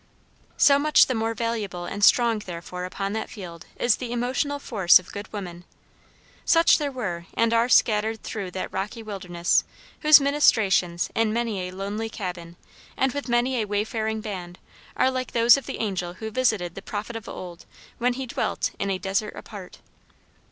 So 0.57 0.79
much 0.79 1.05
the 1.05 1.13
more 1.13 1.35
valuable 1.35 1.85
and 1.85 2.03
stronger 2.03 2.43
therefore 2.43 2.85
upon 2.85 3.13
that 3.13 3.29
field 3.29 3.67
is 3.75 3.97
the 3.97 4.11
emotional 4.11 4.57
force 4.57 4.97
of 4.97 5.11
good 5.11 5.31
women. 5.31 5.63
Such 6.43 6.79
there 6.79 6.91
were 6.91 7.27
and 7.35 7.53
are 7.53 7.69
scattered 7.69 8.23
through 8.23 8.49
that 8.49 8.73
rocky 8.73 9.03
wilderness 9.03 9.63
whose 9.99 10.19
ministrations, 10.19 11.11
in 11.13 11.31
many 11.31 11.67
a 11.69 11.75
lonely 11.75 12.09
cabin, 12.09 12.55
and 12.97 13.11
with 13.13 13.29
many 13.29 13.57
a 13.61 13.65
wayfaring 13.65 14.21
band, 14.21 14.57
are 14.97 15.11
like 15.11 15.33
those 15.33 15.55
of 15.55 15.67
the 15.67 15.77
angel 15.77 16.13
who 16.13 16.31
visited 16.31 16.73
the 16.73 16.81
prophet 16.81 17.15
of 17.15 17.29
old 17.29 17.67
when 17.99 18.13
he 18.13 18.25
dwelt 18.25 18.71
"in 18.79 18.89
a 18.89 18.97
desert 18.97 19.35
apart". 19.35 19.77